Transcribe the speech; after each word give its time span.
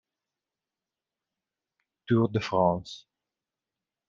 Tour 2.07 2.27
de 2.29 2.39
France 2.39 3.07